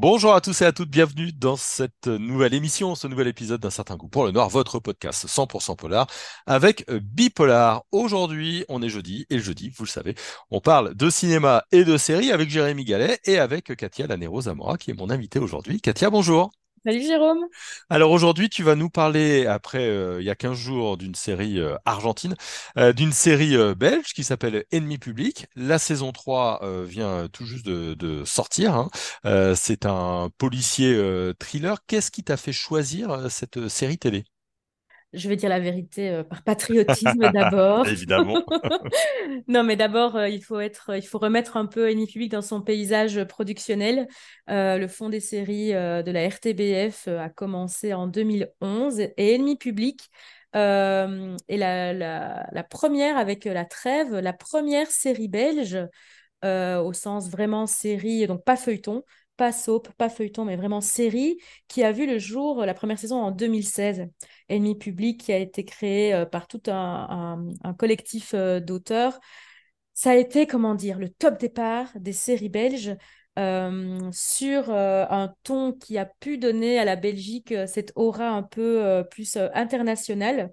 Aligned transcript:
Bonjour 0.00 0.32
à 0.32 0.40
tous 0.40 0.62
et 0.62 0.64
à 0.64 0.70
toutes, 0.70 0.90
bienvenue 0.90 1.32
dans 1.32 1.56
cette 1.56 2.06
nouvelle 2.06 2.54
émission, 2.54 2.94
ce 2.94 3.08
nouvel 3.08 3.26
épisode 3.26 3.60
d'un 3.60 3.68
certain 3.68 3.96
goût 3.96 4.06
pour 4.06 4.24
le 4.24 4.30
noir, 4.30 4.48
votre 4.48 4.78
podcast 4.78 5.26
100% 5.26 5.74
polar 5.74 6.06
avec 6.46 6.88
euh, 6.88 7.00
Bipolar. 7.02 7.82
Aujourd'hui, 7.90 8.64
on 8.68 8.80
est 8.80 8.90
jeudi 8.90 9.26
et 9.28 9.40
jeudi, 9.40 9.70
vous 9.70 9.82
le 9.82 9.88
savez, 9.88 10.14
on 10.52 10.60
parle 10.60 10.94
de 10.94 11.10
cinéma 11.10 11.64
et 11.72 11.82
de 11.82 11.96
séries 11.96 12.30
avec 12.30 12.48
Jérémy 12.48 12.84
Gallet 12.84 13.18
et 13.24 13.40
avec 13.40 13.74
Katia 13.74 14.06
Lanero 14.06 14.42
Zamora 14.42 14.78
qui 14.78 14.92
est 14.92 14.94
mon 14.94 15.10
invité 15.10 15.40
aujourd'hui. 15.40 15.80
Katia, 15.80 16.10
bonjour. 16.10 16.52
Salut 16.84 17.02
Jérôme. 17.02 17.44
Alors 17.90 18.10
aujourd'hui, 18.10 18.48
tu 18.48 18.62
vas 18.62 18.74
nous 18.74 18.90
parler, 18.90 19.46
après 19.46 19.86
euh, 19.88 20.20
il 20.20 20.24
y 20.24 20.30
a 20.30 20.34
15 20.34 20.56
jours, 20.56 20.96
d'une 20.96 21.14
série 21.14 21.58
euh, 21.60 21.76
argentine, 21.84 22.34
euh, 22.76 22.92
d'une 22.92 23.12
série 23.12 23.56
belge 23.74 24.12
qui 24.14 24.24
s'appelle 24.24 24.64
Ennemi 24.70 24.98
public. 24.98 25.46
La 25.56 25.78
saison 25.78 26.12
3 26.12 26.60
vient 26.84 27.28
tout 27.32 27.46
juste 27.46 27.66
de, 27.66 28.24
sortir. 28.24 28.74
hein. 28.74 28.90
c'est 29.54 29.86
un 29.86 30.30
policier 30.38 30.96
thriller. 31.38 31.78
Qu'est-ce 31.86 32.10
qui 32.10 32.24
t'a 32.24 32.36
fait 32.36 32.52
choisir 32.52 33.30
cette 33.30 33.68
série 33.68 33.98
télé? 33.98 34.24
Je 35.14 35.28
vais 35.28 35.36
dire 35.36 35.48
la 35.48 35.58
vérité 35.58 36.10
euh, 36.10 36.22
par 36.22 36.42
patriotisme 36.42 37.30
d'abord. 37.32 37.86
Évidemment. 37.88 38.42
Non, 39.46 39.62
mais 39.62 39.76
d'abord, 39.76 40.16
euh, 40.16 40.28
il 40.28 40.42
faut 40.42 40.60
être, 40.60 40.96
il 40.96 41.06
faut 41.06 41.18
remettre 41.18 41.56
un 41.56 41.66
peu 41.66 41.90
Ennemi 41.90 42.06
Public 42.06 42.32
dans 42.32 42.42
son 42.42 42.60
paysage 42.60 43.22
productionnel. 43.24 44.08
Euh, 44.50 44.78
le 44.78 44.88
fond 44.88 45.08
des 45.08 45.20
séries 45.20 45.72
de 45.72 46.10
la 46.10 46.28
RTBF 46.28 47.08
a 47.08 47.28
commencé 47.28 47.94
en 47.94 48.06
2011 48.06 49.00
et 49.00 49.34
Ennemi 49.34 49.56
Public 49.56 50.10
est 50.54 51.56
la, 51.56 51.92
la, 51.92 52.46
la 52.50 52.64
première 52.64 53.16
avec 53.18 53.44
la 53.44 53.64
trêve, 53.64 54.14
la 54.14 54.32
première 54.32 54.90
série 54.90 55.28
belge 55.28 55.78
au 56.42 56.92
sens 56.92 57.28
vraiment 57.30 57.66
série, 57.66 58.26
donc 58.26 58.44
pas 58.44 58.56
feuilleton, 58.56 59.04
pas 59.38 59.52
soap, 59.52 59.88
pas 59.96 60.10
feuilleton, 60.10 60.44
mais 60.44 60.56
vraiment 60.56 60.82
série, 60.82 61.38
qui 61.68 61.82
a 61.84 61.92
vu 61.92 62.06
le 62.06 62.18
jour, 62.18 62.66
la 62.66 62.74
première 62.74 62.98
saison 62.98 63.16
en 63.22 63.30
2016. 63.30 64.08
Ennemi 64.50 64.76
public, 64.76 65.20
qui 65.20 65.32
a 65.32 65.38
été 65.38 65.64
créé 65.64 66.12
euh, 66.12 66.26
par 66.26 66.48
tout 66.48 66.60
un, 66.66 67.46
collectif 67.78 68.34
euh, 68.34 68.60
d'auteurs. 68.60 69.18
Ça 69.94 70.10
a 70.10 70.16
été, 70.16 70.46
comment 70.46 70.74
dire, 70.74 70.98
le 70.98 71.08
top 71.08 71.38
départ 71.40 71.88
des 71.96 72.12
séries 72.12 72.48
belges 72.48 72.96
euh, 73.38 74.10
sur 74.12 74.70
un 74.70 75.34
ton 75.44 75.72
qui 75.72 75.98
a 75.98 76.06
pu 76.06 76.38
donner 76.38 76.78
à 76.78 76.84
la 76.84 76.96
Belgique 76.96 77.54
cette 77.66 77.92
aura 77.96 78.28
un 78.30 78.42
peu 78.42 79.04
plus 79.10 79.36
internationale. 79.54 80.52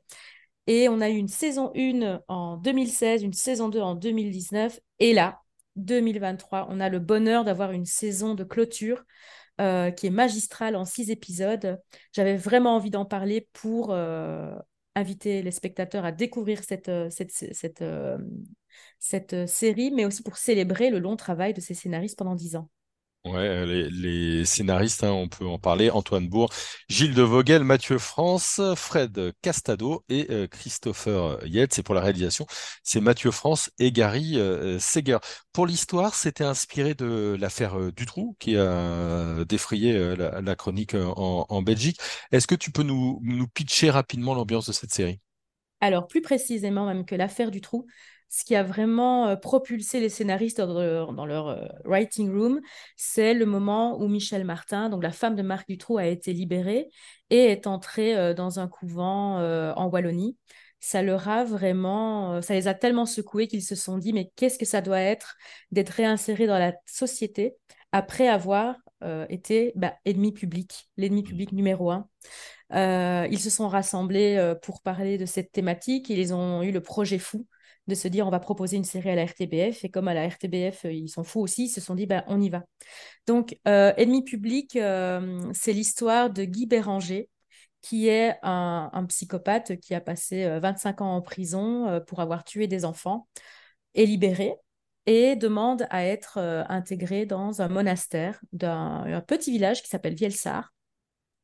Et 0.68 0.90
on 0.90 1.02
a 1.02 1.10
eu 1.10 1.16
une 1.16 1.28
saison 1.28 1.72
1 1.76 2.22
en 2.28 2.58
2016, 2.58 3.24
une 3.24 3.34
saison 3.34 3.70
2 3.70 3.82
en 3.82 3.96
2019. 3.96 4.80
Et 5.00 5.14
là, 5.14 5.42
2023. 5.76 6.68
On 6.70 6.80
a 6.80 6.90
le 6.90 7.00
bonheur 7.00 7.44
d'avoir 7.44 7.72
une 7.72 7.86
saison 7.86 8.36
de 8.36 8.44
clôture 8.44 9.04
euh, 9.62 9.92
qui 9.92 10.08
est 10.08 10.12
magistrale 10.12 10.76
en 10.76 10.84
six 10.84 11.12
épisodes. 11.12 11.80
J'avais 12.12 12.36
vraiment 12.36 12.76
envie 12.76 12.90
d'en 12.90 13.06
parler 13.06 13.48
pour 13.54 13.92
euh, 13.92 14.54
inviter 14.96 15.42
les 15.42 15.52
spectateurs 15.52 16.04
à 16.04 16.12
découvrir 16.12 16.62
cette, 16.64 16.90
euh, 16.90 17.10
série, 19.48 19.92
mais 19.92 20.06
aussi 20.06 20.24
pour 20.24 20.38
célébrer 20.38 20.90
le 20.90 21.00
long 21.00 21.16
travail 21.16 21.54
de 21.54 21.62
ces 21.62 21.74
scénaristes 21.74 22.18
pendant 22.18 22.36
dix 22.36 22.56
ans. 22.56 22.70
Ouais, 23.26 23.40
euh, 23.40 23.90
les, 23.92 24.46
scénaristes, 24.46 25.04
hein, 25.04 25.12
on 25.12 25.28
peut 25.28 25.48
en 25.48 25.58
parler. 25.58 25.90
Antoine 25.90 26.28
Bourg, 26.30 26.52
Gilles 26.90 27.16
de 27.16 27.24
Vogel, 27.24 27.64
Mathieu 27.64 27.98
France, 27.98 28.62
Fred 28.76 29.34
Castado 29.42 30.04
et 30.10 30.28
euh, 30.30 30.46
Christopher 30.48 31.40
Yates. 31.44 31.80
Et 31.80 31.84
pour 31.84 31.96
la 31.96 32.02
réalisation, 32.02 32.46
c'est 32.84 33.02
Mathieu 33.02 33.32
France 33.32 33.72
et 33.80 33.92
Gary 33.92 34.38
euh, 34.38 34.78
Seger. 34.78 35.18
Pour 35.54 35.66
l'histoire, 35.66 36.14
c'était 36.14 36.44
inspiré 36.44 36.94
de 36.94 37.36
l'affaire 37.40 37.92
Dutroux 37.92 38.36
qui 38.38 38.58
a 38.58 39.44
défrayé 39.46 40.16
la, 40.16 40.56
chronique 40.56 40.94
en, 40.94 41.62
Belgique. 41.64 42.00
Est-ce 42.32 42.46
que 42.46 42.56
tu 42.56 42.72
peux 42.72 42.84
nous, 42.84 43.20
nous 43.24 43.48
pitcher 43.48 43.90
rapidement 43.90 44.36
l'ambiance 44.36 44.68
de 44.68 44.74
cette 44.74 44.94
série? 44.94 45.20
Alors, 45.82 46.08
plus 46.08 46.22
précisément 46.22 46.86
même 46.86 47.06
que 47.06 47.16
l'affaire 47.16 47.52
Dutroux, 47.52 47.88
ce 48.30 48.44
qui 48.44 48.56
a 48.56 48.64
vraiment 48.64 49.28
euh, 49.28 49.36
propulsé 49.36 50.00
les 50.00 50.10
scénaristes 50.10 50.60
dans 50.60 51.26
leur, 51.26 51.48
euh, 51.48 51.66
writing 51.86 52.30
room, 52.32 52.60
c'est 52.98 53.34
le 53.34 53.46
moment 53.46 53.98
où 54.00 54.08
Michel 54.08 54.44
Martin, 54.44 54.90
donc 54.90 55.04
la 55.04 55.12
femme 55.12 55.36
de 55.36 55.42
Marc 55.42 55.70
Dutroux, 55.70 55.98
a 55.98 56.06
été 56.08 56.34
libérée 56.34 56.90
et 57.30 57.46
est 57.46 57.68
entrée 57.68 58.16
euh, 58.18 58.34
dans 58.34 58.60
un 58.60 58.68
couvent 58.68 59.36
en 59.36 59.88
Wallonie. 59.90 60.38
Ça 60.80 61.02
leur 61.02 61.28
a 61.30 61.44
vraiment, 61.44 62.42
ça 62.42 62.54
les 62.54 62.68
a 62.68 62.74
tellement 62.74 63.06
secoués 63.06 63.48
qu'ils 63.48 63.64
se 63.64 63.76
sont 63.76 63.98
dit, 63.98 64.14
mais 64.14 64.32
qu'est-ce 64.36 64.60
que 64.60 64.66
ça 64.66 64.82
doit 64.82 65.00
être 65.00 65.36
d'être 65.72 65.90
réinséré 65.90 66.46
dans 66.46 66.60
la 66.60 66.74
société 66.86 67.56
après 67.92 68.28
avoir 68.28 68.76
été 69.30 69.72
bah, 69.76 69.94
ennemi 70.06 70.32
public, 70.32 70.90
l'ennemi 70.98 71.24
public 71.24 71.52
numéro 71.54 71.92
un. 71.92 72.08
ils 72.72 73.40
se 73.40 73.50
sont 73.50 73.68
rassemblés 73.68 74.54
pour 74.62 74.82
parler 74.82 75.18
de 75.18 75.26
cette 75.26 75.52
thématique. 75.52 76.10
Ils 76.10 76.34
ont 76.34 76.62
eu 76.62 76.72
le 76.72 76.82
projet 76.82 77.20
fou 77.20 77.48
de 77.88 77.96
se 77.96 78.08
dire 78.08 78.28
on 78.28 78.32
va 78.32 78.40
proposer 78.40 78.78
une 78.78 78.84
série 78.84 79.10
à 79.10 79.16
la 79.16 79.26
RTBF 79.26 79.84
et 79.86 79.90
comme 79.90 80.08
à 80.08 80.14
la 80.14 80.28
RTBF 80.28 80.86
euh, 80.86 80.92
ils 80.92 81.10
sont 81.10 81.24
fous 81.24 81.42
aussi, 81.42 81.66
ils 81.66 81.70
se 81.70 81.82
sont 81.82 81.96
dit 81.96 82.06
ben 82.06 82.24
on 82.28 82.42
y 82.42 82.50
va. 82.50 82.64
Donc 83.28 83.58
euh, 83.68 83.94
Ennemi 83.98 84.24
public, 84.24 84.76
euh, 84.76 85.40
c'est 85.54 85.74
l'histoire 85.74 86.30
de 86.30 86.44
Guy 86.44 86.66
Béranger 86.68 87.30
qui 87.82 88.08
est 88.08 88.38
un, 88.42 89.06
psychopathe 89.08 89.80
qui 89.80 89.94
a 89.94 90.02
passé 90.02 90.60
25 90.60 91.02
ans 91.02 91.16
en 91.18 91.22
prison 91.22 92.02
pour 92.08 92.20
avoir 92.20 92.44
tué 92.44 92.66
des 92.66 92.84
enfants, 92.84 93.28
est 93.94 94.06
libéré 94.06 94.56
et 95.06 95.36
demande 95.36 95.86
à 95.92 96.04
être 96.04 96.40
intégré 96.68 97.28
dans 97.28 97.62
un 97.62 97.68
monastère 97.68 98.42
d'un 98.54 99.22
petit 99.28 99.52
village 99.52 99.84
qui 99.84 99.90
s'appelle 99.90 100.16
Vielsar 100.16 100.74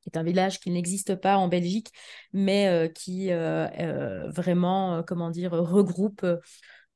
qui 0.01 0.09
est 0.09 0.17
un 0.17 0.23
village 0.23 0.59
qui 0.59 0.71
n'existe 0.71 1.15
pas 1.15 1.37
en 1.37 1.47
Belgique, 1.47 1.91
mais 2.33 2.67
euh, 2.67 2.87
qui 2.87 3.31
euh, 3.31 3.67
euh, 3.79 4.29
vraiment, 4.29 5.03
comment 5.03 5.29
dire, 5.29 5.51
regroupe 5.51 6.25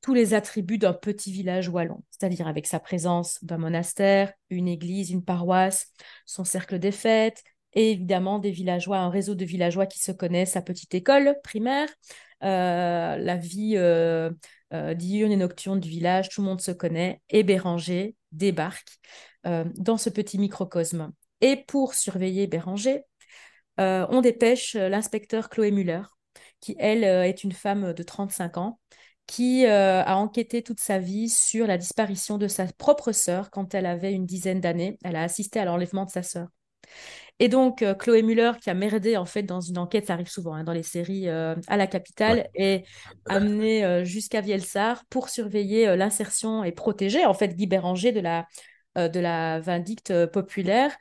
tous 0.02 0.14
les 0.14 0.34
attributs 0.34 0.78
d'un 0.78 0.94
petit 0.94 1.32
village 1.32 1.70
wallon, 1.70 2.04
c'est-à-dire 2.12 2.48
avec 2.48 2.68
sa 2.68 2.80
présence 2.80 3.44
d'un 3.44 3.58
monastère, 3.58 4.34
une 4.50 4.68
église, 4.68 5.10
une 5.10 5.24
paroisse, 5.24 5.88
son 6.26 6.44
cercle 6.44 6.78
des 6.78 6.92
fêtes, 6.92 7.44
et 7.74 7.92
évidemment 7.92 8.40
des 8.40 8.52
villageois, 8.52 9.00
un 9.00 9.10
réseau 9.10 9.36
de 9.36 9.46
villageois 9.46 9.88
qui 9.88 10.00
se 10.00 10.12
connaissent, 10.12 10.52
sa 10.52 10.62
petite 10.62 10.94
école 10.94 11.36
primaire, 11.44 11.90
la 12.42 13.36
vie 13.36 13.78
diurne 14.96 15.32
et 15.32 15.38
nocturne 15.38 15.80
du 15.80 15.90
village, 15.90 16.30
tout 16.30 16.42
le 16.42 16.48
monde 16.48 16.62
se 16.62 16.72
connaît, 16.72 17.22
et 17.30 17.44
Béranger 17.44 18.16
débarque 18.32 19.00
dans 19.44 19.98
ce 19.98 20.12
petit 20.12 20.38
microcosme. 20.38 21.12
Et 21.42 21.58
pour 21.68 21.94
surveiller 21.94 22.48
Béranger, 22.48 23.04
euh, 23.80 24.06
on 24.10 24.22
dépêche 24.22 24.76
euh, 24.76 24.90
l'inspecteur 24.90 25.50
Chloé 25.50 25.72
Muller, 25.72 26.02
qui, 26.62 26.76
elle, 26.80 27.04
euh, 27.04 27.24
est 27.24 27.44
une 27.44 27.52
femme 27.52 27.94
de 27.94 28.04
35 28.04 28.58
ans, 28.58 28.80
qui 29.28 29.66
a 29.66 30.18
enquêté 30.18 30.62
toute 30.62 30.80
sa 30.80 31.00
vie 31.00 31.30
sur 31.30 31.66
la 31.66 31.80
disparition 31.80 32.38
de 32.38 32.48
sa 32.48 32.68
propre 32.78 33.12
sœur 33.12 33.50
quand 33.50 33.74
elle 33.74 33.88
avait 33.88 34.14
une 34.14 34.28
dizaine 34.28 34.62
d'années. 34.62 35.00
Elle 35.04 35.16
a 35.16 35.24
assisté 35.24 35.60
à 35.60 35.66
l'enlèvement 35.66 36.06
de 36.06 36.12
sa 36.12 36.22
sœur. 36.22 36.48
Et 37.40 37.50
donc, 37.50 37.84
Chloé 37.98 38.22
Muller, 38.22 38.52
qui 38.62 38.70
a 38.70 38.76
merdé 38.76 39.18
en 39.18 39.26
fait 39.26 39.42
dans 39.42 39.62
une 39.62 39.80
enquête, 39.80 40.06
ça 40.06 40.14
arrive 40.14 40.30
souvent 40.30 40.54
hein, 40.54 40.64
dans 40.64 40.74
les 40.74 40.84
séries 40.84 41.28
à 41.28 41.56
la 41.76 41.88
capitale, 41.88 42.50
est 42.54 42.86
amenée 43.26 44.06
jusqu'à 44.06 44.42
Vielsar 44.42 45.04
pour 45.10 45.30
surveiller 45.30 45.96
l'insertion 45.96 46.64
et 46.64 46.72
protéger 46.72 47.26
en 47.26 47.34
fait 47.34 47.56
Guy 47.56 47.66
Béranger 47.66 48.12
de 48.12 48.20
la, 48.20 48.46
de 48.96 49.20
la 49.20 49.60
vindicte 49.60 50.28
populaire 50.28 50.96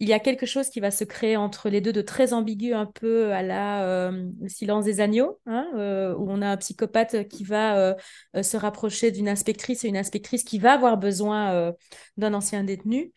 il 0.00 0.08
y 0.08 0.14
a 0.14 0.18
quelque 0.18 0.46
chose 0.46 0.70
qui 0.70 0.80
va 0.80 0.90
se 0.90 1.04
créer 1.04 1.36
entre 1.36 1.68
les 1.68 1.82
deux 1.82 1.92
de 1.92 2.00
très 2.00 2.32
ambigu, 2.32 2.72
un 2.72 2.86
peu 2.86 3.32
à 3.34 3.42
la 3.42 3.84
euh, 3.84 4.30
silence 4.48 4.86
des 4.86 5.00
agneaux, 5.00 5.38
hein, 5.44 5.70
euh, 5.76 6.14
où 6.16 6.30
on 6.30 6.40
a 6.40 6.48
un 6.48 6.56
psychopathe 6.56 7.28
qui 7.28 7.44
va 7.44 7.76
euh, 7.76 8.42
se 8.42 8.56
rapprocher 8.56 9.10
d'une 9.10 9.28
inspectrice 9.28 9.84
et 9.84 9.88
une 9.88 9.98
inspectrice 9.98 10.42
qui 10.42 10.58
va 10.58 10.72
avoir 10.72 10.96
besoin 10.96 11.74
d'un 12.16 12.32
ancien 12.32 12.64
détenu. 12.64 13.12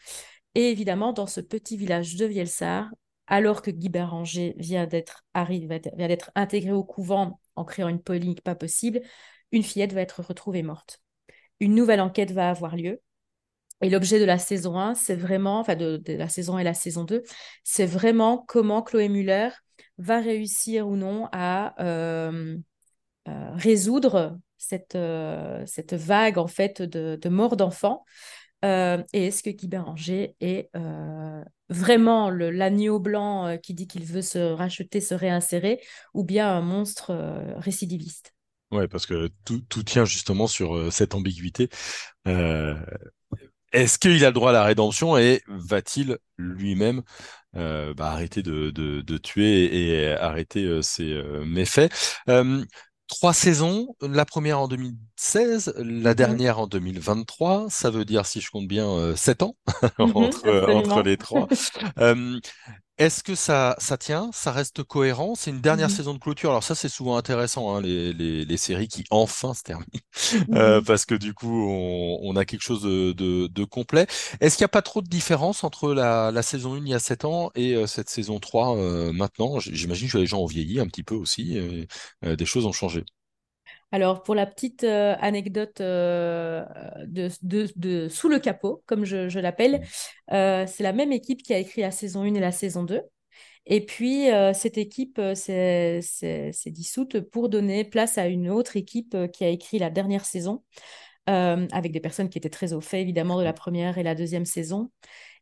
Et 0.55 0.71
évidemment, 0.71 1.13
dans 1.13 1.25
ce 1.25 1.39
petit 1.39 1.77
village 1.77 2.15
de 2.17 2.25
Vielsar, 2.25 2.89
alors 3.27 3.61
que 3.61 3.71
Guy 3.71 3.87
Béranger 3.87 4.53
vient 4.57 4.85
d'être 4.85 5.23
vient 5.33 6.07
d'être 6.07 6.31
intégré 6.35 6.73
au 6.73 6.83
couvent 6.83 7.39
en 7.55 7.63
créant 7.63 7.87
une 7.87 8.01
polémique 8.01 8.41
pas 8.41 8.55
possible, 8.55 9.01
une 9.53 9.63
fillette 9.63 9.93
va 9.93 10.01
être 10.01 10.21
retrouvée 10.21 10.63
morte. 10.63 10.99
Une 11.61 11.75
nouvelle 11.75 12.01
enquête 12.01 12.31
va 12.31 12.49
avoir 12.49 12.75
lieu 12.75 12.99
et 13.83 13.89
l'objet 13.89 14.19
de 14.19 14.25
la 14.25 14.39
saison 14.39 14.79
1, 14.79 14.95
c'est 14.95 15.15
vraiment, 15.15 15.59
enfin 15.59 15.75
de, 15.75 16.01
la 16.07 16.29
saison 16.29 16.55
1 16.55 16.59
et 16.59 16.63
la 16.63 16.73
saison 16.73 17.03
2, 17.03 17.23
c'est 17.63 17.85
vraiment 17.85 18.37
comment 18.47 18.81
Chloé 18.81 19.09
Muller 19.09 19.49
va 19.97 20.19
réussir 20.19 20.87
ou 20.87 20.95
non 20.95 21.27
à 21.33 21.75
euh, 21.83 22.57
euh, 23.27 23.51
résoudre 23.53 24.39
cette, 24.57 24.95
euh, 24.95 25.63
cette 25.65 25.93
vague 25.93 26.37
en 26.37 26.47
fait 26.47 26.81
de, 26.81 27.19
de 27.21 27.29
mort 27.29 27.57
d'enfants. 27.57 28.05
et 28.63 29.03
est-ce 29.13 29.43
que 29.43 29.49
Guy 29.49 29.67
Béranger 29.67 30.35
est 30.39 30.69
vraiment 31.67 32.29
l'agneau 32.29 32.99
blanc 32.99 33.57
qui 33.61 33.73
dit 33.73 33.87
qu'il 33.87 34.05
veut 34.05 34.21
se 34.21 34.39
racheter, 34.39 35.01
se 35.01 35.13
réinsérer, 35.13 35.81
ou 36.13 36.23
bien 36.23 36.49
un 36.49 36.61
monstre 36.61 37.11
récidiviste? 37.57 38.33
Ouais, 38.71 38.87
parce 38.87 39.05
que 39.05 39.29
tout, 39.43 39.61
tout, 39.67 39.83
tient 39.83 40.05
justement 40.05 40.47
sur 40.47 40.91
cette 40.91 41.13
ambiguïté. 41.13 41.69
Est-ce 43.73 43.99
qu'il 43.99 44.23
a 44.23 44.29
le 44.29 44.33
droit 44.33 44.51
à 44.51 44.53
la 44.53 44.63
rédemption 44.63 45.17
et 45.17 45.41
va-t-il 45.47 46.17
lui-même 46.37 47.01
euh, 47.55 47.93
bah, 47.93 48.11
arrêter 48.11 48.43
de, 48.43 48.71
de, 48.71 49.01
de, 49.01 49.17
tuer 49.17 49.91
et 49.91 50.11
arrêter 50.13 50.63
euh, 50.65 50.81
ses 50.81 51.11
euh, 51.13 51.45
méfaits? 51.45 51.91
Trois 53.07 53.33
saisons, 53.33 53.95
la 54.01 54.25
première 54.25 54.59
en 54.59 54.67
2016, 54.67 55.73
la 55.77 56.13
Mhm. 56.13 56.15
dernière 56.15 56.59
en 56.59 56.67
2023, 56.67 57.67
ça 57.69 57.91
veut 57.91 58.05
dire, 58.05 58.25
si 58.25 58.41
je 58.41 58.49
compte 58.49 58.67
bien, 58.67 59.15
sept 59.15 59.43
ans 59.43 59.55
Mhm, 59.99 60.29
entre, 60.65 61.01
les 61.01 61.17
trois. 61.17 61.47
Euh, 62.99 63.05
est-ce 63.05 63.23
que 63.23 63.35
ça, 63.35 63.75
ça 63.79 63.97
tient? 63.97 64.29
Ça 64.33 64.51
reste 64.51 64.83
cohérent? 64.83 65.35
C'est 65.35 65.49
une 65.51 65.61
dernière 65.61 65.89
Mhm. 65.89 65.91
saison 65.91 66.13
de 66.13 66.19
clôture? 66.19 66.49
Alors 66.51 66.63
ça, 66.63 66.75
c'est 66.75 66.89
souvent 66.89 67.17
intéressant, 67.17 67.75
hein, 67.75 67.81
les, 67.81 68.13
les, 68.13 68.45
les 68.45 68.57
séries 68.57 68.87
qui 68.87 69.03
enfin 69.09 69.53
se 69.53 69.63
terminent, 69.63 69.87
Euh, 70.55 70.81
Mhm. 70.81 70.83
parce 70.83 71.05
que 71.05 71.15
du 71.15 71.33
coup, 71.33 71.49
on, 71.69 72.19
on 72.23 72.35
a 72.35 72.45
quelque 72.45 72.61
chose 72.63 72.81
de, 72.83 73.13
de, 73.13 73.47
de 73.47 73.63
complet. 73.65 74.07
Est-ce 74.41 74.57
qu'il 74.57 74.63
n'y 74.63 74.67
a 74.67 74.69
pas 74.69 74.81
trop 74.83 75.01
de 75.01 75.09
différence 75.09 75.63
entre 75.63 75.93
la, 75.93 76.31
la 76.31 76.41
saison 76.43 76.75
1 76.75 76.85
il 76.85 76.89
y 76.91 76.93
a 76.95 76.99
7 76.99 77.25
ans 77.25 77.51
et 77.55 77.75
euh, 77.75 77.87
cette 77.87 78.09
saison 78.09 78.39
3 78.39 78.77
euh, 78.77 79.11
maintenant? 79.13 79.59
J'imagine 79.59 80.09
que 80.09 80.17
les 80.19 80.27
gens 80.27 80.39
ont 80.41 80.45
vieilli 80.47 80.79
un 80.79 80.87
petit 80.87 81.03
peu 81.03 81.15
aussi, 81.15 81.57
euh, 82.23 82.35
des 82.35 82.45
choses 82.45 82.65
ont 82.65 82.71
changé. 82.73 83.05
Alors, 83.93 84.23
pour 84.23 84.33
la 84.33 84.47
petite 84.47 84.83
euh, 84.85 85.15
anecdote 85.19 85.79
euh, 85.79 86.65
de, 87.05 87.29
de- 87.43 87.69
de 87.75 88.09
sous 88.09 88.27
le 88.27 88.39
capot, 88.39 88.81
comme 88.87 89.05
je, 89.05 89.29
je 89.29 89.39
l'appelle, 89.39 89.85
euh, 90.31 90.65
c'est 90.65 90.81
la 90.81 90.93
même 90.93 91.11
équipe 91.11 91.43
qui 91.43 91.53
a 91.53 91.59
écrit 91.59 91.81
la 91.81 91.91
saison 91.91 92.23
1 92.23 92.33
et 92.33 92.39
la 92.39 92.51
saison 92.51 92.81
2. 92.83 93.01
Et 93.67 93.85
puis, 93.85 94.25
cette 94.53 94.77
équipe 94.77 95.21
s'est 95.35 96.01
dissoute 96.65 97.21
pour 97.21 97.47
donner 97.47 97.85
place 97.85 98.17
à 98.17 98.27
une 98.27 98.49
autre 98.49 98.75
équipe 98.75 99.15
qui 99.31 99.45
a 99.45 99.49
écrit 99.49 99.79
la 99.79 99.89
dernière 99.89 100.25
saison, 100.25 100.63
euh, 101.29 101.67
avec 101.71 101.91
des 101.91 101.99
personnes 101.99 102.29
qui 102.29 102.37
étaient 102.37 102.49
très 102.49 102.73
au 102.73 102.81
fait, 102.81 103.01
évidemment, 103.01 103.37
de 103.37 103.43
la 103.43 103.53
première 103.53 103.97
et 103.97 104.03
la 104.03 104.15
deuxième 104.15 104.45
saison. 104.45 104.91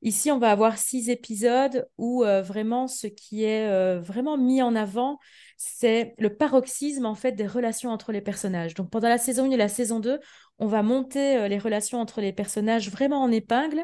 Ici, 0.03 0.31
on 0.31 0.39
va 0.39 0.51
avoir 0.51 0.77
six 0.77 1.09
épisodes 1.09 1.87
où 1.97 2.23
euh, 2.23 2.41
vraiment 2.41 2.87
ce 2.87 3.07
qui 3.07 3.43
est 3.43 3.67
euh, 3.67 3.99
vraiment 3.99 4.37
mis 4.37 4.61
en 4.61 4.75
avant, 4.75 5.19
c'est 5.57 6.15
le 6.17 6.35
paroxysme 6.35 7.05
en 7.05 7.15
fait 7.15 7.33
des 7.33 7.47
relations 7.47 7.91
entre 7.91 8.11
les 8.11 8.21
personnages. 8.21 8.73
Donc 8.73 8.89
pendant 8.89 9.09
la 9.09 9.17
saison 9.17 9.45
1 9.45 9.51
et 9.51 9.57
la 9.57 9.67
saison 9.67 9.99
2, 9.99 10.19
on 10.59 10.67
va 10.67 10.83
monter 10.83 11.49
les 11.49 11.57
relations 11.57 11.99
entre 11.99 12.21
les 12.21 12.33
personnages 12.33 12.89
vraiment 12.89 13.21
en 13.23 13.31
épingle. 13.31 13.83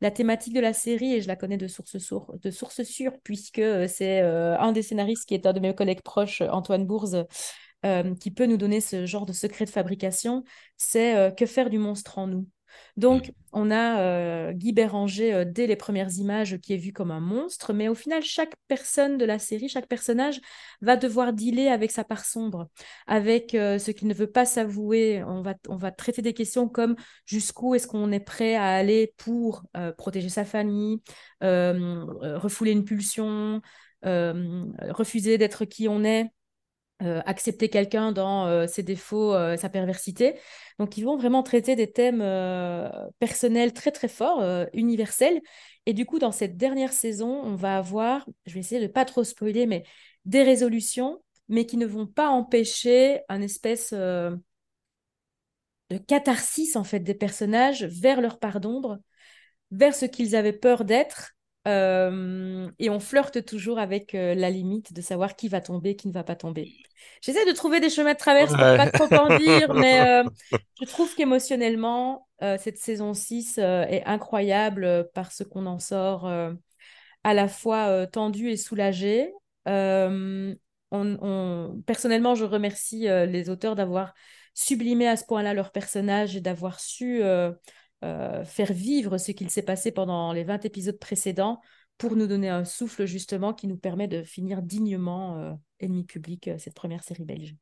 La 0.00 0.10
thématique 0.10 0.52
de 0.54 0.60
la 0.60 0.72
série, 0.74 1.14
et 1.14 1.20
je 1.22 1.28
la 1.28 1.36
connais 1.36 1.56
de 1.56 1.66
source, 1.66 1.96
sour- 1.98 2.34
de 2.42 2.50
source 2.50 2.82
sûre, 2.82 3.12
puisque 3.24 3.62
c'est 3.88 4.20
un 4.20 4.72
des 4.72 4.82
scénaristes 4.82 5.26
qui 5.26 5.34
est 5.34 5.46
un 5.46 5.54
de 5.54 5.60
mes 5.60 5.74
collègues 5.74 6.02
proches, 6.02 6.42
Antoine 6.42 6.86
Bourze, 6.86 7.24
euh, 7.86 8.14
qui 8.14 8.30
peut 8.30 8.46
nous 8.46 8.56
donner 8.56 8.80
ce 8.80 9.06
genre 9.06 9.26
de 9.26 9.32
secret 9.32 9.64
de 9.64 9.70
fabrication, 9.70 10.44
c'est 10.76 11.16
euh, 11.16 11.30
que 11.30 11.46
faire 11.46 11.70
du 11.70 11.78
monstre 11.78 12.18
en 12.18 12.26
nous? 12.26 12.46
Donc, 12.96 13.32
on 13.52 13.70
a 13.70 14.00
euh, 14.00 14.52
Guy 14.52 14.72
Béranger 14.72 15.32
euh, 15.32 15.44
dès 15.46 15.66
les 15.66 15.76
premières 15.76 16.12
images 16.18 16.58
qui 16.58 16.74
est 16.74 16.76
vu 16.76 16.92
comme 16.92 17.10
un 17.10 17.20
monstre, 17.20 17.72
mais 17.72 17.88
au 17.88 17.94
final, 17.94 18.22
chaque 18.22 18.54
personne 18.66 19.18
de 19.18 19.24
la 19.24 19.38
série, 19.38 19.68
chaque 19.68 19.86
personnage 19.86 20.40
va 20.80 20.96
devoir 20.96 21.32
dealer 21.32 21.68
avec 21.68 21.90
sa 21.90 22.04
part 22.04 22.24
sombre, 22.24 22.68
avec 23.06 23.54
euh, 23.54 23.78
ce 23.78 23.90
qu'il 23.90 24.08
ne 24.08 24.14
veut 24.14 24.30
pas 24.30 24.44
s'avouer. 24.44 25.22
On 25.24 25.42
va, 25.42 25.54
on 25.68 25.76
va 25.76 25.90
traiter 25.90 26.22
des 26.22 26.34
questions 26.34 26.68
comme 26.68 26.96
jusqu'où 27.24 27.74
est-ce 27.74 27.86
qu'on 27.86 28.12
est 28.12 28.20
prêt 28.20 28.54
à 28.54 28.66
aller 28.66 29.14
pour 29.16 29.64
protéger 29.96 30.28
sa 30.28 30.44
famille, 30.44 31.00
refouler 31.40 32.72
une 32.72 32.84
pulsion, 32.84 33.60
refuser 34.02 35.38
d'être 35.38 35.64
qui 35.64 35.88
on 35.88 36.04
est 36.04 36.30
euh, 37.02 37.20
accepter 37.26 37.68
quelqu'un 37.68 38.10
dans 38.10 38.46
euh, 38.46 38.66
ses 38.66 38.82
défauts, 38.82 39.32
euh, 39.32 39.56
sa 39.56 39.68
perversité. 39.68 40.34
Donc, 40.78 40.96
ils 40.96 41.04
vont 41.04 41.16
vraiment 41.16 41.44
traiter 41.44 41.76
des 41.76 41.90
thèmes 41.92 42.20
personnels 43.18 43.72
très, 43.72 43.90
très 43.90 44.08
forts, 44.08 44.42
universels. 44.72 45.40
Et 45.86 45.92
du 45.92 46.06
coup, 46.06 46.18
dans 46.18 46.32
cette 46.32 46.56
dernière 46.56 46.92
saison, 46.92 47.40
on 47.44 47.56
va 47.56 47.78
avoir, 47.78 48.26
je 48.46 48.54
vais 48.54 48.60
essayer 48.60 48.80
de 48.80 48.86
pas 48.92 49.04
trop 49.04 49.24
spoiler, 49.24 49.66
mais 49.66 49.84
des 50.24 50.42
résolutions, 50.42 51.22
mais 51.48 51.66
qui 51.66 51.76
ne 51.76 51.86
vont 51.86 52.06
pas 52.06 52.28
empêcher 52.28 53.22
un 53.28 53.40
espèce 53.40 53.92
de 53.92 54.38
catharsis, 56.06 56.76
en 56.76 56.84
fait, 56.84 57.00
des 57.00 57.14
personnages 57.14 57.84
vers 57.84 58.20
leur 58.20 58.38
part 58.38 58.60
d'ombre 58.60 58.98
vers 59.70 59.94
ce 59.94 60.06
qu'ils 60.06 60.36
avaient 60.36 60.52
peur 60.52 60.84
d'être. 60.84 61.32
Euh, 61.68 62.70
et 62.80 62.90
on 62.90 63.00
flirte 63.00 63.44
toujours 63.46 63.78
avec 63.78 64.16
euh, 64.16 64.34
la 64.34 64.50
limite 64.50 64.94
de 64.94 65.02
savoir 65.02 65.36
qui 65.36 65.48
va 65.48 65.60
tomber, 65.60 65.96
qui 65.96 66.08
ne 66.08 66.14
va 66.14 66.24
pas 66.24 66.36
tomber. 66.36 66.72
J'essaie 67.22 67.46
de 67.46 67.52
trouver 67.52 67.80
des 67.80 67.90
chemins 67.90 68.14
de 68.14 68.18
traverse 68.18 68.56
pour 68.56 68.74
pas 68.74 68.86
Ouais. 68.86 68.90
trop 68.90 69.14
en 69.16 69.30
dire, 69.30 69.74
mais 69.74 70.00
euh, 70.24 70.28
je 70.80 70.86
trouve 70.86 71.14
qu'émotionnellement, 71.14 72.28
cette 72.40 72.78
saison 72.78 73.14
6 73.14 73.58
euh, 73.58 73.82
est 73.84 74.04
incroyable 74.06 75.10
parce 75.14 75.44
qu'on 75.44 75.66
en 75.66 75.78
sort 75.80 76.26
à 77.24 77.34
la 77.34 77.48
fois 77.48 78.06
tendu 78.06 78.50
et 78.50 78.56
soulagé. 78.56 79.32
On, 80.90 81.18
on- 81.20 81.82
Personnellement, 81.86 82.34
je 82.34 82.44
remercie 82.44 83.02
les 83.08 83.50
auteurs 83.50 83.74
d'avoir 83.76 84.14
sublimé 84.54 85.06
à 85.06 85.16
ce 85.16 85.24
point-là 85.24 85.54
leurs 85.54 85.72
personnages 85.72 86.36
et 86.36 86.40
d'avoir 86.40 86.80
su 86.80 87.22
euh, 88.04 88.44
faire 88.44 88.72
vivre 88.72 89.18
ce 89.18 89.32
qu'il 89.32 89.50
s'est 89.50 89.62
passé 89.62 89.92
pendant 89.92 90.32
les 90.32 90.44
20 90.44 90.64
épisodes 90.64 90.98
précédents 90.98 91.60
pour 91.98 92.14
nous 92.16 92.26
donner 92.26 92.48
un 92.48 92.64
souffle 92.64 93.06
justement 93.06 93.52
qui 93.52 93.66
nous 93.66 93.76
permet 93.76 94.08
de 94.08 94.22
finir 94.22 94.62
dignement 94.62 95.38
euh, 95.38 95.52
ennemi 95.80 96.04
public 96.04 96.48
euh, 96.48 96.58
cette 96.58 96.74
première 96.74 97.02
série 97.02 97.24
belge. 97.24 97.56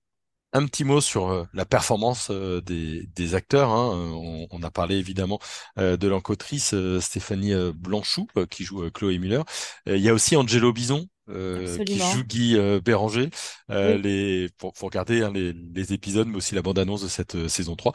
Un 0.53 0.65
petit 0.67 0.85
mot 0.85 1.03
sur 1.03 1.47
la 1.53 1.67
performance 1.67 2.31
des, 2.31 3.07
des 3.15 3.35
acteurs. 3.35 3.71
hein. 3.71 3.91
On, 4.15 4.47
on 4.51 4.63
a 4.63 4.71
parlé 4.71 4.97
évidemment 4.97 5.39
de 5.77 6.07
l'encotrice 6.09 6.75
Stéphanie 7.01 7.53
Blanchou 7.75 8.27
qui 8.49 8.65
joue 8.65 8.91
Chloé 8.91 9.19
Muller. 9.19 9.43
Il 9.87 9.99
y 9.99 10.09
a 10.09 10.15
aussi 10.15 10.35
Angelo 10.35 10.73
Bison 10.73 11.07
euh, 11.29 11.79
qui 11.85 11.99
joue. 11.99 12.25
Guy 12.25 12.57
euh, 12.57 12.81
Béranger. 12.81 13.29
Euh, 13.71 13.97
Oui. 13.97 14.03
les, 14.03 14.49
faut 14.59 14.73
regarder 14.87 15.23
hein, 15.23 15.33
les, 15.35 15.53
les 15.53 15.93
épisodes, 15.93 16.29
mais 16.29 16.37
aussi 16.37 16.55
la 16.55 16.63
bande-annonce 16.63 17.03
de 17.03 17.09
cette 17.09 17.49
saison 17.49 17.77
3. 17.77 17.93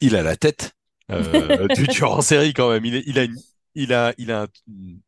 Il 0.00 0.16
a 0.16 0.22
la 0.22 0.36
tête 0.36 0.72
euh, 1.10 1.68
du 1.68 2.02
en 2.02 2.20
série 2.20 2.52
quand 2.52 2.70
même. 2.70 2.84
Il, 2.84 3.18
a 3.18 3.26
il 3.76 3.92
a, 3.92 4.14
il 4.18 4.32
a 4.32 4.48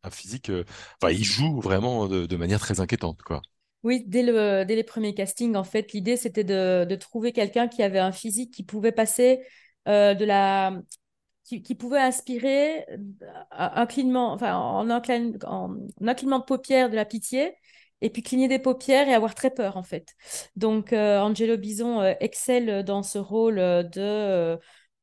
un, 0.05 0.11
physique. 0.11 0.51
euh, 0.51 0.65
Enfin, 1.03 1.13
il 1.13 1.25
joue 1.25 1.61
vraiment 1.61 2.07
de, 2.07 2.37
manière 2.37 2.61
très 2.61 2.81
inquiétante, 2.81 3.23
quoi. 3.23 3.43
Oui, 3.83 4.05
dès 4.07 4.23
le, 4.23 4.65
les 4.65 4.85
premiers 4.85 5.15
castings, 5.15 5.57
en 5.57 5.65
fait, 5.65 5.93
l'idée, 5.93 6.17
c'était 6.17 6.45
de, 6.45 6.95
trouver 6.97 7.33
quelqu'un 7.33 7.67
qui 7.69 7.83
avait 7.83 7.99
un 7.99 8.13
physique 8.13 8.53
qui 8.53 8.63
pouvait 8.63 8.93
passer 8.93 9.45
euh, 9.89 10.15
de 10.15 10.25
la... 10.25 10.81
Qui, 11.45 11.75
pouvait 11.75 12.01
inspirer 12.01 12.85
euh, 12.91 12.99
un 13.53 13.87
clignement, 13.87 14.35
enfin, 14.35 14.55
en 14.55 14.91
un, 14.91 15.01
clignement 15.01 16.39
de 16.41 16.45
paupières 16.45 16.91
de 16.91 16.95
la 16.95 17.07
pitié, 17.07 17.55
et 18.03 18.11
puis 18.11 18.23
cligner 18.23 18.49
des 18.49 18.59
paupières 18.59 19.09
et 19.09 19.15
avoir 19.15 19.35
très 19.35 19.51
peur, 19.51 19.79
en 19.79 19.83
fait. 19.83 20.15
Donc, 20.57 20.93
Angelo 20.93 21.57
Bison 21.57 22.03
excelle 22.21 22.85
dans 22.85 23.03
ce 23.03 23.17
rôle 23.17 23.57
de 23.57 24.59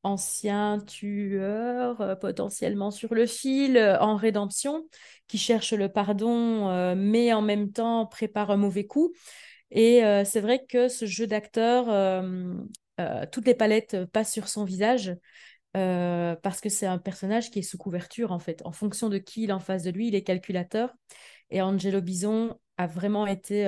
ancien 0.06 0.80
tueur, 0.86 2.00
euh, 2.00 2.16
potentiellement 2.16 2.92
sur 2.92 3.14
le 3.16 3.26
fil, 3.26 3.76
euh, 3.76 4.00
en 4.00 4.16
rédemption 4.16 4.88
qui 5.28 5.38
cherche 5.38 5.74
le 5.74 5.90
pardon, 5.90 6.70
euh, 6.70 6.96
mais 6.96 7.34
en 7.34 7.42
même 7.42 7.72
temps 7.72 8.06
prépare 8.06 8.52
un 8.52 8.58
mauvais 8.58 8.86
coup. 8.86 9.14
Et 9.72 10.02
c'est 10.26 10.40
vrai 10.40 10.64
que 10.66 10.88
ce 10.88 11.06
jeu 11.06 11.28
d'acteur, 11.28 11.88
toutes 13.32 13.46
les 13.48 13.56
palettes 13.56 14.06
passent 14.06 14.32
sur 14.32 14.48
son 14.48 14.64
visage. 14.64 15.18
parce 15.74 16.62
que 16.62 16.70
c'est 16.70 16.86
un 16.86 17.00
personnage 17.00 17.52
qui 17.52 17.60
est 17.60 17.62
sous 17.64 17.78
couverture 17.78 18.32
en 18.32 18.40
fait. 18.40 18.62
En 18.64 18.72
fonction 18.72 19.10
de 19.10 19.18
qui 19.18 19.44
il 19.44 19.50
est 19.50 19.54
en 19.54 19.60
face 19.60 19.84
de 19.84 19.90
lui, 19.90 20.08
il 20.08 20.16
est 20.16 20.24
calculateur. 20.24 20.94
Et 21.50 21.62
Angelo 21.62 22.00
Bison 22.00 22.58
a 22.78 22.88
vraiment 22.88 23.28
été 23.28 23.66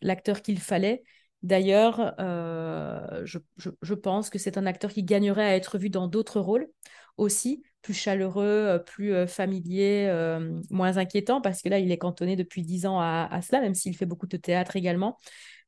l'acteur 0.00 0.42
qu'il 0.42 0.58
fallait. 0.58 1.04
D'ailleurs, 1.42 2.14
euh, 2.18 3.24
je, 3.24 3.94
pense 3.94 4.30
que 4.30 4.38
c'est 4.38 4.58
un 4.58 4.66
acteur 4.66 4.92
qui 4.92 5.04
gagnerait 5.04 5.44
à 5.44 5.56
être 5.56 5.78
vu 5.78 5.90
dans 5.90 6.08
d'autres 6.08 6.40
rôles 6.40 6.68
aussi, 7.16 7.62
plus 7.82 7.94
chaleureux, 7.94 8.44
euh, 8.44 8.78
plus 8.78 9.14
euh, 9.14 9.26
familier, 9.26 10.10
moins 10.70 10.96
inquiétant, 10.96 11.40
parce 11.40 11.62
que 11.62 11.68
là, 11.68 11.78
il 11.78 11.92
est 11.92 11.98
cantonné 11.98 12.36
depuis 12.36 12.62
dix 12.62 12.86
ans 12.86 13.00
à, 13.00 13.40
cela, 13.42 13.60
même 13.60 13.74
s'il 13.74 13.96
fait 13.96 14.06
beaucoup 14.06 14.26
de 14.26 14.36
théâtre 14.36 14.76
également. 14.76 15.18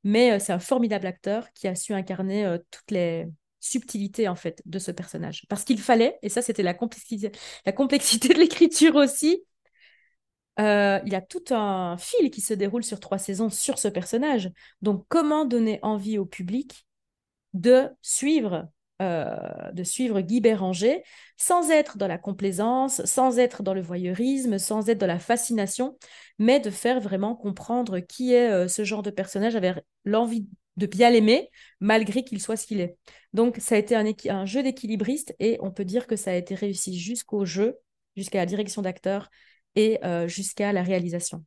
Mais 0.04 0.38
c'est 0.38 0.52
un 0.52 0.58
formidable 0.58 1.06
acteur 1.06 1.52
qui 1.54 1.68
a 1.68 1.74
su 1.74 1.92
incarner 1.92 2.58
toutes 2.70 2.90
les 2.90 3.26
subtilités 3.60 4.28
en 4.28 4.36
fait 4.36 4.62
de 4.64 4.78
ce 4.78 4.90
personnage. 4.90 5.44
Parce 5.48 5.64
qu'il 5.64 5.80
fallait, 5.80 6.18
et 6.22 6.28
ça 6.28 6.42
c'était 6.42 6.62
la 6.62 6.74
complexité 6.74 7.30
de 8.28 8.38
l'écriture 8.38 8.94
aussi, 8.94 9.42
euh, 10.60 11.00
il 11.06 11.12
y 11.12 11.16
a 11.16 11.20
tout 11.20 11.44
un 11.50 11.96
fil 11.98 12.30
qui 12.30 12.40
se 12.40 12.54
déroule 12.54 12.84
sur 12.84 13.00
trois 13.00 13.18
saisons 13.18 13.50
sur 13.50 13.78
ce 13.78 13.88
personnage. 13.88 14.50
Donc, 14.82 15.04
comment 15.08 15.44
donner 15.44 15.78
envie 15.82 16.18
au 16.18 16.26
public 16.26 16.86
de 17.54 17.88
suivre, 18.02 18.68
euh, 19.00 19.36
de 19.72 19.84
suivre 19.84 20.20
Guy 20.20 20.40
Béranger 20.40 21.02
sans 21.36 21.70
être 21.70 21.96
dans 21.96 22.08
la 22.08 22.18
complaisance, 22.18 23.04
sans 23.04 23.38
être 23.38 23.62
dans 23.62 23.74
le 23.74 23.80
voyeurisme, 23.80 24.58
sans 24.58 24.88
être 24.88 24.98
dans 24.98 25.06
la 25.06 25.20
fascination, 25.20 25.96
mais 26.38 26.58
de 26.58 26.70
faire 26.70 27.00
vraiment 27.00 27.36
comprendre 27.36 28.00
qui 28.00 28.34
est 28.34 28.50
euh, 28.50 28.68
ce 28.68 28.84
genre 28.84 29.02
de 29.02 29.10
personnage 29.10 29.54
avec 29.54 29.76
l'envie 30.04 30.48
de 30.76 30.86
bien 30.86 31.10
l'aimer, 31.10 31.50
malgré 31.80 32.24
qu'il 32.24 32.40
soit 32.40 32.56
ce 32.56 32.66
qu'il 32.66 32.80
est. 32.80 32.96
Donc, 33.32 33.56
ça 33.60 33.76
a 33.76 33.78
été 33.78 33.94
un, 33.94 34.04
un 34.28 34.44
jeu 34.46 34.62
d'équilibriste 34.62 35.34
et 35.38 35.56
on 35.60 35.70
peut 35.70 35.84
dire 35.84 36.06
que 36.06 36.16
ça 36.16 36.32
a 36.32 36.34
été 36.34 36.54
réussi 36.54 36.98
jusqu'au 36.98 37.44
jeu, 37.44 37.78
jusqu'à 38.16 38.38
la 38.38 38.46
direction 38.46 38.82
d'acteur 38.82 39.30
et 39.78 39.98
euh, 40.04 40.28
jusqu'à 40.28 40.72
la 40.74 40.82
réalisation. 40.82 41.44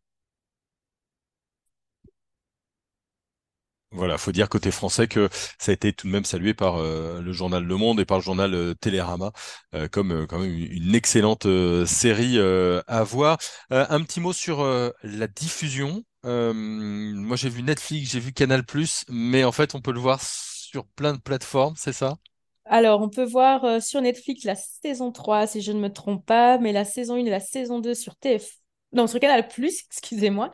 Voilà, 3.94 4.18
faut 4.18 4.32
dire 4.32 4.48
côté 4.48 4.72
français 4.72 5.08
que 5.10 5.28
ça 5.60 5.72
a 5.72 5.74
été 5.74 5.92
tout 5.92 6.08
de 6.08 6.14
même 6.14 6.24
salué 6.24 6.54
par 6.54 6.78
euh, 6.78 7.20
le 7.22 7.34
journal 7.34 7.62
Le 7.66 7.76
Monde 7.76 8.00
et 8.00 8.06
par 8.06 8.20
le 8.20 8.24
journal 8.24 8.54
euh, 8.54 8.74
Télérama 8.74 9.34
euh, 9.76 9.90
comme 9.90 10.26
quand 10.28 10.40
même 10.40 10.50
une 10.54 10.96
excellente 10.96 11.46
série 11.86 12.40
à 12.40 13.04
voir. 13.04 13.38
un 13.70 14.02
petit 14.04 14.20
mot 14.22 14.32
sur 14.34 14.64
la 15.04 15.28
diffusion. 15.28 16.04
moi, 16.24 17.36
j'ai 17.38 17.50
vu 17.50 17.64
Netflix, 17.64 18.12
j'ai 18.12 18.20
vu 18.20 18.32
Canal+, 18.34 18.64
mais 19.10 19.44
en 19.44 19.52
fait, 19.52 19.76
on 19.76 19.82
peut 19.82 19.92
le 19.92 20.00
voir 20.00 20.22
sur 20.22 20.86
plein 20.88 21.14
de 21.14 21.20
plateformes, 21.20 21.76
c'est 21.78 21.94
ça? 21.94 22.18
Alors, 22.66 23.02
on 23.02 23.10
peut 23.10 23.24
voir 23.24 23.82
sur 23.82 24.02
Netflix 24.02 24.44
la 24.46 24.56
saison 24.56 25.12
3, 25.12 25.48
si 25.48 25.62
je 25.62 25.72
ne 25.72 25.80
me 25.80 25.92
trompe 25.92 26.26
pas, 26.26 26.58
mais 26.58 26.72
la 26.72 26.86
saison 26.86 27.16
1 27.16 27.26
et 27.26 27.30
la 27.30 27.40
saison 27.40 27.80
2 27.80 27.94
sur 27.94 28.16
TF 28.16 28.62
non, 28.94 29.08
sur 29.08 29.20
Canal 29.20 29.48
Plus, 29.48 29.84
excusez-moi. 29.90 30.52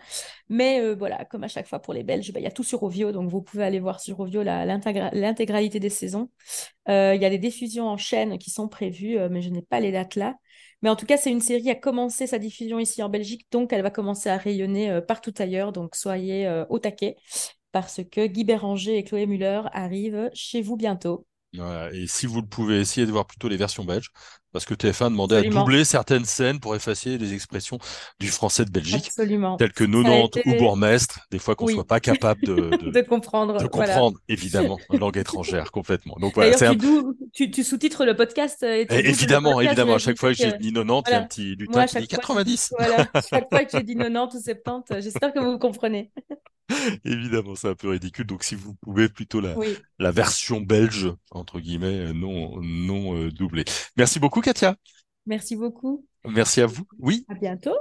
Mais 0.49 0.79
euh, 0.79 0.95
voilà, 0.95 1.25
comme 1.25 1.43
à 1.43 1.47
chaque 1.47 1.67
fois 1.67 1.79
pour 1.79 1.93
les 1.93 2.03
Belges, 2.03 2.31
bah, 2.31 2.39
il 2.39 2.43
y 2.43 2.47
a 2.47 2.51
tout 2.51 2.63
sur 2.63 2.83
Ovio, 2.83 3.11
donc 3.11 3.29
vous 3.29 3.41
pouvez 3.41 3.63
aller 3.63 3.79
voir 3.79 3.99
sur 3.99 4.19
Ovio 4.19 4.43
l'intégralité 4.43 5.79
des 5.79 5.89
saisons. 5.89 6.29
Euh, 6.89 7.15
il 7.15 7.21
y 7.21 7.25
a 7.25 7.29
des 7.29 7.39
diffusions 7.39 7.87
en 7.87 7.97
chaîne 7.97 8.37
qui 8.37 8.51
sont 8.51 8.67
prévues, 8.67 9.17
euh, 9.17 9.29
mais 9.31 9.41
je 9.41 9.49
n'ai 9.49 9.61
pas 9.61 9.79
les 9.79 9.91
dates 9.91 10.15
là. 10.15 10.35
Mais 10.83 10.89
en 10.89 10.95
tout 10.95 11.07
cas, 11.07 11.17
c'est 11.17 11.31
une 11.31 11.41
série 11.41 11.63
qui 11.63 11.71
a 11.71 11.75
commencé 11.75 12.27
sa 12.27 12.37
diffusion 12.37 12.77
ici 12.79 13.01
en 13.01 13.09
Belgique, 13.09 13.47
donc 13.51 13.73
elle 13.73 13.81
va 13.81 13.89
commencer 13.89 14.29
à 14.29 14.37
rayonner 14.37 15.01
partout 15.07 15.33
ailleurs. 15.39 15.71
Donc 15.71 15.95
soyez 15.95 16.47
au 16.69 16.77
taquet, 16.77 17.15
parce 17.71 18.01
que 18.03 18.27
Guy 18.27 18.43
Béranger 18.43 18.95
et 18.97 19.03
Chloé 19.03 19.25
Muller 19.25 19.63
arrivent 19.73 20.29
chez 20.35 20.61
vous 20.61 20.77
bientôt. 20.77 21.25
Et 21.93 22.07
si 22.07 22.25
vous 22.25 22.41
le 22.41 22.47
pouvez, 22.47 22.79
essayez 22.81 23.05
de 23.07 23.11
voir 23.11 23.25
plutôt 23.27 23.47
les 23.49 23.57
versions 23.57 23.85
belges 23.85 24.11
parce 24.57 24.65
que 24.65 24.73
TF1 24.73 25.11
demandait 25.11 25.35
à 25.35 25.41
doubler 25.43 25.85
certaines 25.85 26.25
scènes 26.25 26.59
pour 26.59 26.75
effacer 26.75 27.19
les 27.19 27.35
expressions 27.35 27.77
du 28.19 28.29
français 28.29 28.65
de 28.65 28.71
Belgique, 28.71 29.05
Absolument. 29.05 29.55
telles 29.55 29.71
que 29.71 29.83
nonante 29.83 30.39
ou 30.47 30.55
bourgmestre, 30.55 31.19
des 31.29 31.37
fois 31.37 31.53
qu'on 31.53 31.67
ne 31.67 31.73
soit 31.73 31.85
pas 31.85 31.99
capable 31.99 32.41
de, 32.41 32.55
de, 32.91 33.01
comprendre. 33.01 33.61
De 33.61 33.67
comprendre, 33.67 34.17
évidemment, 34.27 34.79
une 34.91 34.99
langue 34.99 35.17
étrangère 35.17 35.71
complètement. 35.71 36.15
Donc 36.19 36.33
voilà, 36.33 36.55
un... 36.59 36.75
tu, 37.33 37.51
tu 37.51 37.63
sous-titres 37.63 38.03
le 38.03 38.15
podcast. 38.15 38.63
Et 38.63 38.87
eh, 38.89 39.09
évidemment, 39.09 39.61
évidemment, 39.61 39.93
à 39.93 39.99
chaque 39.99 40.17
fois 40.17 40.31
que 40.31 40.37
j'ai 40.37 40.53
dit 40.53 40.73
90, 40.73 41.03
il 41.05 41.11
y 41.11 41.13
a 41.13 41.19
un 41.19 41.23
petit 41.27 41.55
lutin 41.55 41.85
qui 41.85 41.99
dit 41.99 42.07
90. 42.07 42.73
Voilà, 42.79 43.07
chaque 43.29 43.49
fois 43.49 43.63
que 43.63 43.77
j'ai 43.77 43.83
dit 43.83 43.95
90 43.95 44.37
ou 44.37 44.41
70, 44.41 45.03
j'espère 45.03 45.33
que 45.33 45.39
vous 45.39 45.59
comprenez. 45.59 46.09
Évidemment, 47.05 47.55
c'est 47.55 47.69
un 47.69 47.75
peu 47.75 47.89
ridicule. 47.89 48.25
Donc, 48.25 48.43
si 48.43 48.55
vous 48.55 48.73
pouvez 48.73 49.07
plutôt 49.07 49.39
la, 49.39 49.55
la 49.99 50.11
version 50.11 50.59
belge, 50.59 51.13
entre 51.31 51.59
guillemets, 51.59 52.11
non, 52.13 52.59
non 52.61 53.15
euh, 53.15 53.31
doublée. 53.31 53.63
Merci 53.95 54.19
beaucoup, 54.19 54.41
Katia. 54.47 54.77
Merci 55.25 55.57
beaucoup. 55.57 56.05
Merci 56.25 56.61
à 56.61 56.67
vous. 56.67 56.87
Oui. 56.99 57.25
À 57.27 57.33
bientôt. 57.33 57.75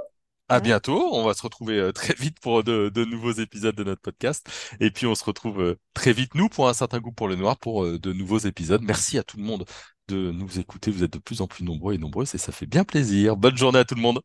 À 0.49 0.59
bientôt. 0.59 1.13
On 1.13 1.23
va 1.23 1.33
se 1.33 1.41
retrouver 1.41 1.79
euh, 1.79 1.93
très 1.93 2.13
vite 2.13 2.41
pour 2.41 2.61
de, 2.61 2.89
de, 2.89 3.05
nouveaux 3.05 3.31
épisodes 3.31 3.73
de 3.73 3.85
notre 3.85 4.01
podcast. 4.01 4.45
Et 4.81 4.91
puis, 4.91 5.05
on 5.05 5.15
se 5.15 5.23
retrouve 5.23 5.61
euh, 5.61 5.79
très 5.93 6.11
vite, 6.11 6.35
nous, 6.35 6.49
pour 6.49 6.67
un 6.67 6.73
certain 6.73 6.99
goût 6.99 7.13
pour 7.13 7.29
le 7.29 7.37
noir, 7.37 7.57
pour 7.57 7.85
de 7.85 8.11
nouveaux 8.11 8.39
épisodes. 8.39 8.81
Merci 8.83 9.17
à 9.17 9.23
tout 9.23 9.37
le 9.37 9.43
monde 9.43 9.63
de 10.09 10.31
nous 10.31 10.59
écouter. 10.59 10.91
Vous 10.91 11.05
êtes 11.05 11.13
de 11.13 11.19
plus 11.19 11.39
en 11.39 11.47
plus 11.47 11.63
nombreux 11.63 11.93
et 11.93 11.97
nombreuses 11.97 12.35
et 12.35 12.37
ça 12.37 12.51
fait 12.51 12.65
bien 12.65 12.83
plaisir. 12.83 13.37
Bonne 13.37 13.55
journée 13.55 13.79
à 13.79 13.85
tout 13.85 13.95
le 13.95 14.01
monde. 14.01 14.19